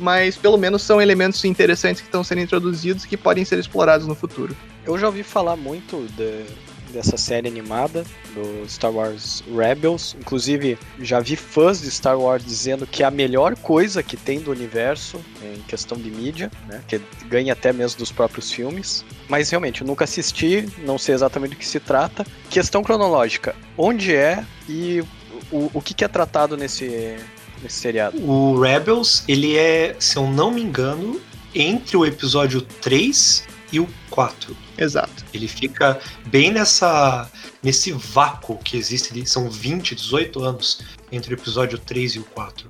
[0.00, 4.16] Mas pelo menos são elementos interessantes que estão sendo introduzidos que podem ser explorados no
[4.16, 4.56] futuro.
[4.84, 6.44] Eu já ouvi falar muito de,
[6.92, 10.16] dessa série animada do Star Wars Rebels.
[10.18, 14.40] Inclusive, já vi fãs de Star Wars dizendo que é a melhor coisa que tem
[14.40, 16.82] do universo em questão de mídia, né?
[16.86, 19.04] Que ganha até mesmo dos próprios filmes.
[19.28, 22.26] Mas realmente, eu nunca assisti, não sei exatamente do que se trata.
[22.50, 25.02] Questão cronológica: onde é e
[25.50, 27.16] o, o que, que é tratado nesse,
[27.62, 28.18] nesse seriado?
[28.22, 31.20] O Rebels, ele é, se eu não me engano,
[31.54, 34.56] entre o episódio 3 e o 4.
[34.76, 35.24] Exato.
[35.32, 37.30] Ele fica bem nessa
[37.62, 40.80] nesse vácuo que existe, são 20, 18 anos
[41.12, 42.68] entre o episódio 3 e o 4.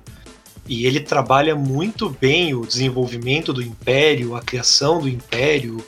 [0.67, 5.83] E ele trabalha muito bem o desenvolvimento do império, a criação do império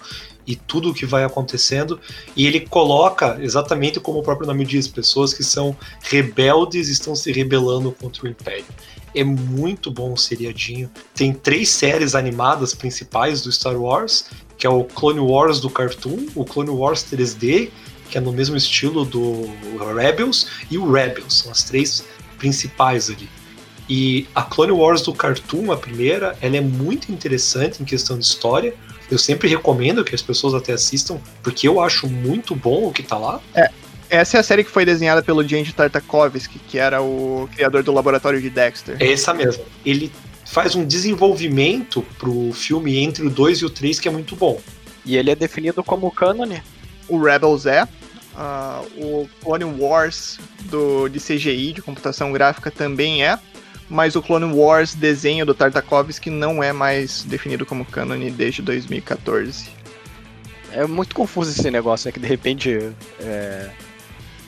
[0.45, 1.99] e tudo o que vai acontecendo.
[2.36, 7.32] E ele coloca, exatamente como o próprio nome diz, pessoas que são rebeldes estão se
[7.32, 8.65] rebelando contra o império.
[9.13, 10.89] É muito bom o seriadinho.
[11.13, 14.25] Tem três séries animadas principais do Star Wars
[14.62, 17.71] que é o Clone Wars do Cartoon, o Clone Wars 3D,
[18.12, 19.49] que é no mesmo estilo do
[19.95, 22.06] Rebels, e o Rebels, são as três
[22.38, 23.27] principais ali.
[23.89, 28.23] E a Clone Wars do Cartoon, a primeira, ela é muito interessante em questão de
[28.23, 28.75] história.
[29.12, 33.04] Eu sempre recomendo que as pessoas até assistam, porque eu acho muito bom o que
[33.04, 33.41] tá lá.
[33.54, 33.69] É,
[34.10, 37.91] essa é a série que foi desenhada pelo James Tartakovsky, que era o criador do
[37.91, 38.95] laboratório de Dexter.
[39.00, 39.63] É essa mesmo.
[39.86, 40.12] Ele
[40.45, 44.60] faz um desenvolvimento pro filme entre o 2 e o 3 que é muito bom.
[45.06, 46.62] E ele é definido como cânone?
[47.08, 47.84] O Rebels é.
[48.34, 53.38] Uh, o Clone Wars do, de CGI, de computação gráfica, também é.
[53.91, 59.69] Mas o Clone Wars desenho do Tartakovsky não é mais definido como cânone desde 2014.
[60.71, 62.13] É muito confuso esse negócio, né?
[62.13, 63.69] Que de repente é,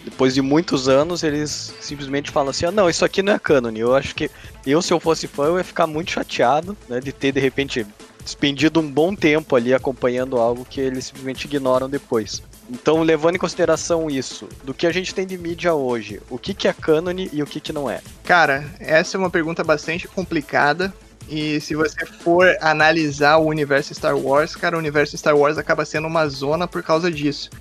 [0.05, 3.71] depois de muitos anos, eles simplesmente falam assim: ah, não, isso aqui não é canon.
[3.75, 4.31] Eu acho que
[4.65, 7.85] eu, se eu fosse fã, eu ia ficar muito chateado né, de ter, de repente,
[8.23, 12.41] despendido um bom tempo ali acompanhando algo que eles simplesmente ignoram depois.
[12.73, 16.55] Então, levando em consideração isso, do que a gente tem de mídia hoje, o que,
[16.55, 18.01] que é canon e o que, que não é?
[18.23, 20.91] Cara, essa é uma pergunta bastante complicada.
[21.29, 25.85] E se você for analisar o universo Star Wars, cara, o universo Star Wars acaba
[25.85, 27.51] sendo uma zona por causa disso.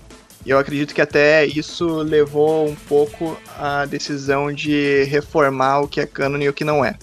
[0.46, 6.00] E eu acredito que até isso levou um pouco a decisão de reformar o que
[6.00, 6.96] é canon e o que não é.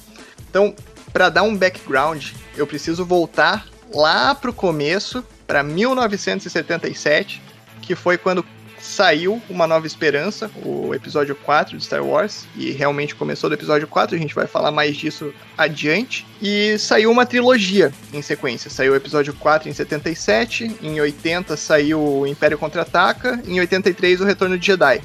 [0.50, 0.74] Então,
[1.14, 7.49] para dar um background, eu preciso voltar lá para o começo, para 1977,
[7.90, 8.46] que foi quando
[8.80, 13.88] saiu Uma Nova Esperança, o episódio 4 de Star Wars, e realmente começou do episódio
[13.88, 16.24] 4, a gente vai falar mais disso adiante.
[16.40, 18.70] E saiu uma trilogia em sequência.
[18.70, 24.24] Saiu o episódio 4 em 77, em 80 saiu o Império Contra-Ataca, em 83 o
[24.24, 25.02] Retorno de Jedi.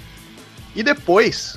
[0.77, 1.57] E depois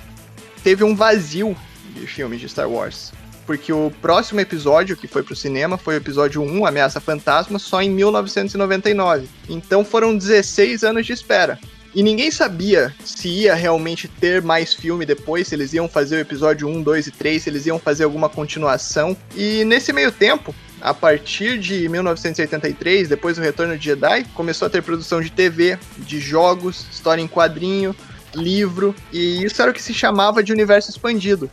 [0.63, 1.57] teve um vazio
[1.93, 3.11] de filmes de Star Wars.
[3.47, 7.81] Porque o próximo episódio que foi pro cinema foi o episódio 1, Ameaça Fantasma, só
[7.81, 9.27] em 1999.
[9.49, 11.57] Então foram 16 anos de espera.
[11.95, 16.19] E ninguém sabia se ia realmente ter mais filme depois, se eles iam fazer o
[16.19, 19.15] episódio 1, 2 e 3, se eles iam fazer alguma continuação.
[19.35, 24.69] E nesse meio tempo, a partir de 1983, depois do retorno de Jedi, começou a
[24.69, 27.95] ter produção de TV, de jogos, história em quadrinho,
[28.35, 31.49] livro, e isso era o que se chamava de universo expandido.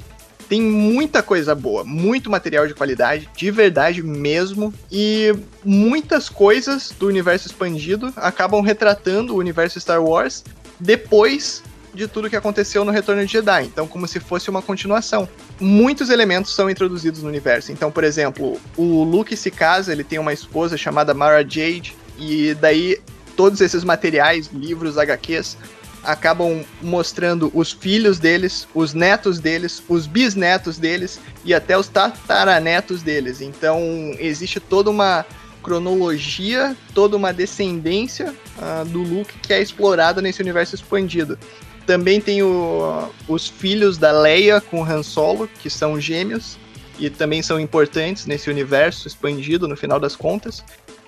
[0.48, 7.06] Tem muita coisa boa, muito material de qualidade, de verdade mesmo, e muitas coisas do
[7.06, 10.44] universo expandido acabam retratando o universo Star Wars
[10.78, 11.62] depois
[11.94, 15.28] de tudo que aconteceu no Retorno de Jedi, então como se fosse uma continuação.
[15.60, 17.70] Muitos elementos são introduzidos no universo.
[17.70, 22.54] Então, por exemplo, o Luke se casa, ele tem uma esposa chamada Mara Jade, e
[22.54, 22.98] daí
[23.36, 25.56] todos esses materiais, livros, HQs,
[26.04, 33.02] acabam mostrando os filhos deles, os netos deles, os bisnetos deles e até os tataranetos
[33.02, 33.40] deles.
[33.40, 33.80] Então
[34.18, 35.24] existe toda uma
[35.62, 41.38] cronologia, toda uma descendência uh, do Luke que é explorada nesse universo expandido.
[41.86, 46.58] Também tem o, os filhos da Leia com Han Solo, que são gêmeos,
[46.98, 50.64] e também são importantes nesse universo expandido no final das contas.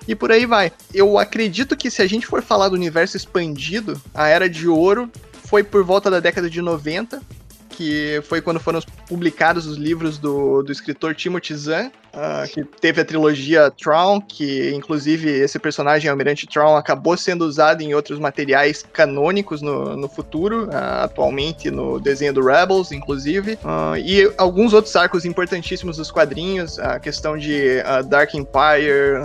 [0.07, 0.71] E por aí vai.
[0.93, 5.11] Eu acredito que se a gente for falar do universo expandido, a Era de Ouro
[5.43, 7.21] foi por volta da década de 90,
[7.77, 12.99] que foi quando foram publicados os livros do, do escritor Timothy Zahn, uh, que teve
[12.99, 18.83] a trilogia Tron, que inclusive esse personagem, Almirante Tron, acabou sendo usado em outros materiais
[18.91, 24.95] canônicos no, no futuro, uh, atualmente no desenho do Rebels, inclusive, uh, e alguns outros
[24.95, 29.21] arcos importantíssimos dos quadrinhos, a questão de Dark Empire,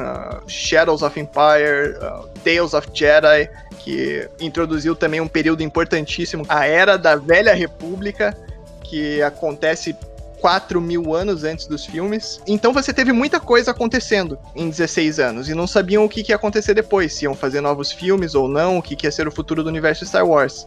[0.46, 1.96] Shadows of Empire,
[2.42, 8.36] Tales of Jedi, que introduziu também um período importantíssimo, a Era da Velha República,
[8.84, 9.96] que acontece
[10.40, 12.40] 4 mil anos antes dos filmes.
[12.46, 16.32] Então você teve muita coisa acontecendo em 16 anos e não sabiam o que, que
[16.32, 19.28] ia acontecer depois, se iam fazer novos filmes ou não, o que, que ia ser
[19.28, 20.66] o futuro do universo Star Wars.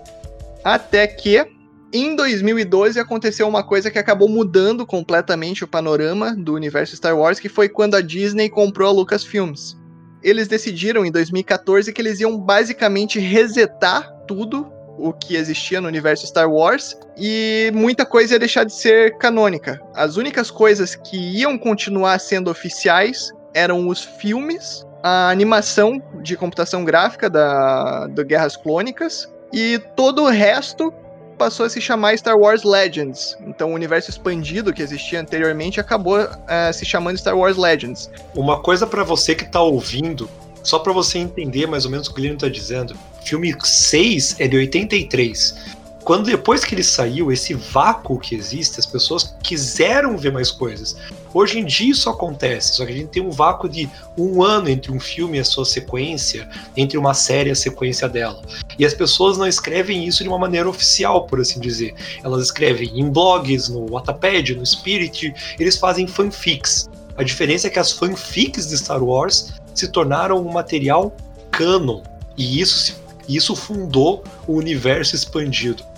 [0.63, 1.45] Até que
[1.93, 7.39] em 2012 aconteceu uma coisa que acabou mudando completamente o panorama do universo Star Wars,
[7.39, 9.77] que foi quando a Disney comprou a Lucasfilms
[10.23, 16.25] eles decidiram em 2014 que eles iam basicamente resetar tudo o que existia no universo
[16.25, 19.79] Star Wars e muita coisa ia deixar de ser canônica.
[19.93, 26.83] As únicas coisas que iam continuar sendo oficiais eram os filmes, a animação de computação
[26.83, 30.93] gráfica da do Guerras Clônicas e todo o resto
[31.35, 33.37] passou a se chamar Star Wars Legends.
[33.45, 38.09] Então, o universo expandido que existia anteriormente acabou uh, se chamando Star Wars Legends.
[38.35, 40.29] Uma coisa para você que tá ouvindo,
[40.63, 42.95] só para você entender mais ou menos o que o Guilherme tá dizendo.
[43.23, 48.85] Filme 6 é de 83 quando depois que ele saiu, esse vácuo que existe, as
[48.85, 50.95] pessoas quiseram ver mais coisas.
[51.33, 54.69] Hoje em dia isso acontece, só que a gente tem um vácuo de um ano
[54.69, 58.39] entre um filme e a sua sequência, entre uma série e a sequência dela.
[58.77, 61.95] E as pessoas não escrevem isso de uma maneira oficial, por assim dizer.
[62.23, 66.87] Elas escrevem em blogs, no Wattpad, no Spirit, eles fazem fanfics.
[67.17, 71.17] A diferença é que as fanfics de Star Wars se tornaram um material
[71.49, 72.03] canon.
[72.37, 72.95] E isso,
[73.27, 75.94] isso fundou o universo expandido.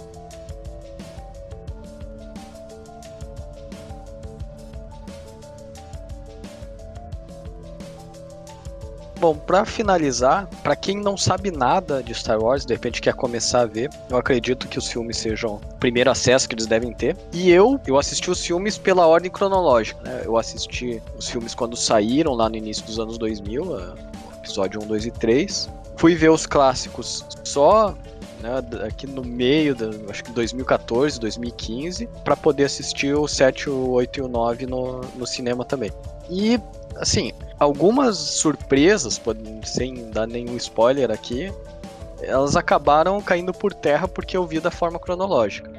[9.19, 13.61] Bom, para finalizar, para quem não sabe nada de Star Wars, de repente quer começar
[13.61, 17.17] a ver, eu acredito que os filmes sejam o primeiro acesso que eles devem ter.
[17.33, 20.21] E eu, eu assisti os filmes pela ordem cronológica, né?
[20.23, 23.93] Eu assisti os filmes quando saíram lá no início dos anos 2000, eh,
[24.37, 25.69] episódio 1, 2 e 3.
[25.95, 27.95] Fui ver os clássicos só
[28.39, 28.51] né,
[28.85, 29.75] aqui no meio,
[30.09, 35.01] acho que 2014, 2015, para poder assistir o 7, o 8 e o 9 no,
[35.15, 35.91] no cinema também.
[36.29, 36.59] E,
[36.99, 39.19] assim, algumas surpresas,
[39.63, 41.51] sem dar nenhum spoiler aqui,
[42.21, 45.71] elas acabaram caindo por terra porque eu vi da forma cronológica.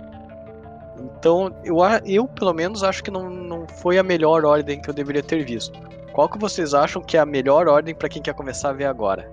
[0.98, 4.94] Então, eu, eu pelo menos acho que não, não foi a melhor ordem que eu
[4.94, 5.78] deveria ter visto.
[6.12, 8.87] Qual que vocês acham que é a melhor ordem para quem quer começar a ver
[8.87, 9.31] agora?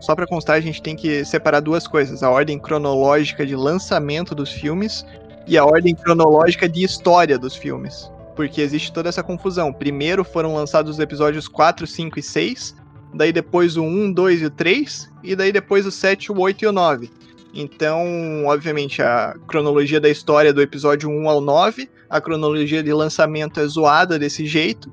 [0.00, 4.32] Só para constar, a gente tem que separar duas coisas: a ordem cronológica de lançamento
[4.34, 5.04] dos filmes
[5.46, 9.72] e a ordem cronológica de história dos filmes porque existe toda essa confusão.
[9.72, 12.76] Primeiro foram lançados os episódios 4, 5 e 6,
[13.12, 16.62] daí depois o 1, 2 e o 3, e daí depois o 7, o 8
[16.62, 17.10] e o 9.
[17.52, 23.58] Então, obviamente, a cronologia da história do episódio 1 ao 9, a cronologia de lançamento
[23.58, 24.88] é zoada desse jeito,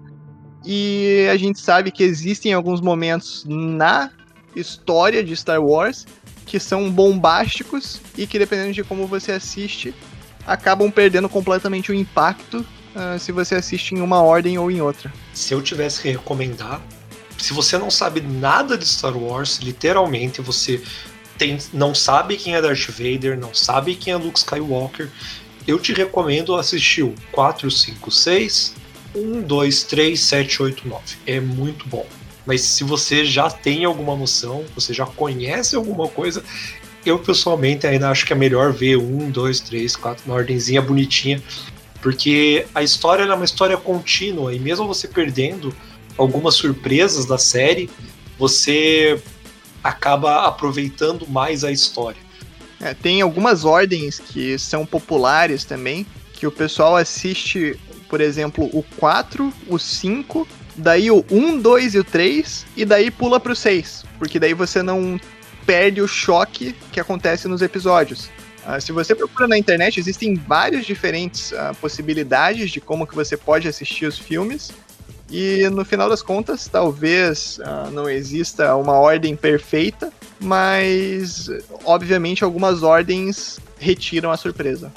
[0.65, 4.09] e a gente sabe que existem alguns momentos na
[4.55, 6.07] história de Star Wars
[6.47, 9.93] que são bombásticos e que, dependendo de como você assiste,
[10.47, 15.13] acabam perdendo completamente o impacto uh, se você assiste em uma ordem ou em outra.
[15.33, 16.81] Se eu tivesse que recomendar,
[17.37, 20.81] se você não sabe nada de Star Wars, literalmente você
[21.37, 25.09] tem, não sabe quem é Darth Vader, não sabe quem é Luke Skywalker,
[25.67, 28.75] eu te recomendo assistir o 4, 5, 6,
[29.15, 31.03] 1, 2, 3, 7, 8, 9.
[31.25, 32.05] É muito bom.
[32.45, 36.43] Mas se você já tem alguma noção, você já conhece alguma coisa,
[37.03, 41.41] eu pessoalmente ainda acho que é melhor ver 1, 2, 3, 4 na ordenzinha bonitinha
[42.05, 45.75] porque a história é uma história contínua e mesmo você perdendo
[46.15, 47.89] algumas surpresas da série,
[48.37, 49.19] você
[49.83, 52.21] acaba aproveitando mais a história.
[52.79, 57.75] É, tem algumas ordens que são populares também, que o pessoal assiste,
[58.07, 63.09] por exemplo, o 4, o 5, daí o 1, 2 e o 3, e daí
[63.09, 65.19] pula pro 6, porque daí você não
[65.65, 68.29] perde o choque que acontece nos episódios.
[68.65, 73.37] Uh, se você procura na internet, existem várias diferentes uh, possibilidades de como que você
[73.37, 74.71] pode assistir os filmes.
[75.29, 81.47] E no final das contas, talvez uh, não exista uma ordem perfeita, mas
[81.83, 84.91] obviamente algumas ordens retiram a surpresa.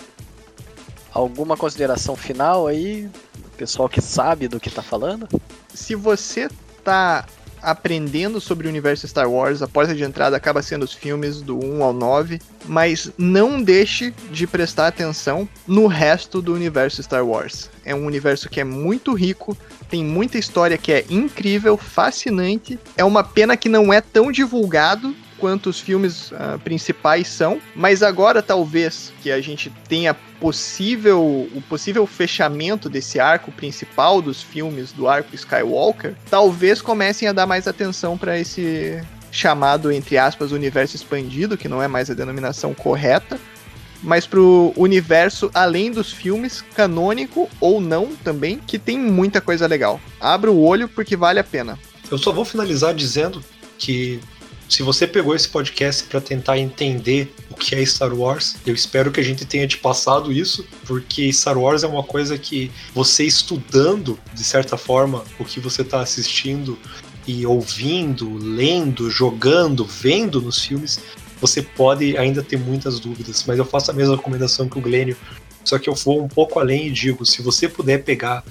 [1.12, 3.08] Alguma consideração final aí,
[3.56, 5.28] pessoal que sabe do que tá falando?
[5.74, 6.48] Se você
[6.84, 7.26] tá
[7.62, 11.58] aprendendo sobre o universo Star Wars, a porta de entrada acaba sendo os filmes do
[11.58, 17.70] 1 ao 9, mas não deixe de prestar atenção no resto do universo Star Wars.
[17.84, 19.56] É um universo que é muito rico,
[19.88, 22.78] tem muita história que é incrível, fascinante.
[22.96, 28.02] É uma pena que não é tão divulgado quanto os filmes uh, principais são, mas
[28.02, 34.92] agora talvez que a gente tenha possível o possível fechamento desse arco principal dos filmes
[34.92, 40.96] do arco Skywalker, talvez comecem a dar mais atenção para esse chamado entre aspas universo
[40.96, 43.38] expandido, que não é mais a denominação correta,
[44.02, 50.00] mas pro universo além dos filmes, canônico ou não também, que tem muita coisa legal.
[50.20, 51.78] Abra o olho porque vale a pena.
[52.10, 53.42] Eu só vou finalizar dizendo
[53.78, 54.20] que
[54.68, 59.10] se você pegou esse podcast para tentar entender o que é Star Wars, eu espero
[59.10, 63.24] que a gente tenha te passado isso, porque Star Wars é uma coisa que você
[63.24, 66.78] estudando, de certa forma, o que você está assistindo
[67.26, 71.00] e ouvindo, lendo, jogando, vendo nos filmes,
[71.40, 73.44] você pode ainda ter muitas dúvidas.
[73.46, 75.16] Mas eu faço a mesma recomendação que o Glênio,
[75.64, 78.44] só que eu vou um pouco além e digo: se você puder pegar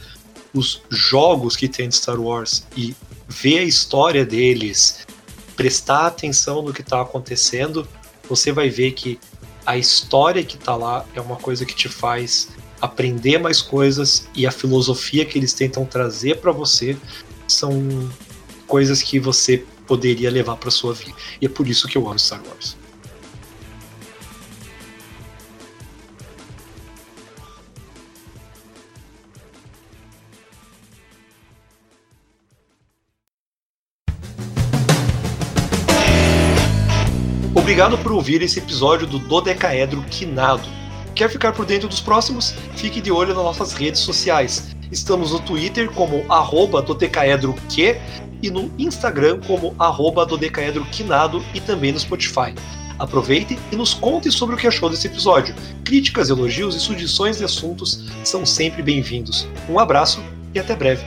[0.54, 2.96] os jogos que tem de Star Wars e
[3.28, 5.06] ver a história deles,
[5.58, 7.86] prestar atenção no que está acontecendo,
[8.30, 9.20] você vai ver que
[9.66, 12.50] a história que está lá é uma coisa que te faz
[12.80, 16.96] aprender mais coisas e a filosofia que eles tentam trazer para você
[17.48, 18.10] são
[18.68, 21.14] coisas que você poderia levar para sua vida.
[21.42, 22.78] E é por isso que eu amo Star Wars.
[37.68, 40.70] Obrigado por ouvir esse episódio do Dodecaedro Quinado.
[41.14, 42.52] Quer ficar por dentro dos próximos?
[42.78, 44.74] Fique de olho nas nossas redes sociais.
[44.90, 47.60] Estamos no Twitter como arroba dodecaedroq
[48.42, 52.56] e no Instagram como arroba dodecaedroquinado e também no Spotify.
[52.98, 55.54] Aproveite e nos conte sobre o que achou desse episódio.
[55.84, 59.46] Críticas, elogios e sugestões de assuntos são sempre bem-vindos.
[59.70, 60.24] Um abraço
[60.56, 61.04] e até breve.